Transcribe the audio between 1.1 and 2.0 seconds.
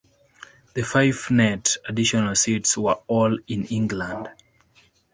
net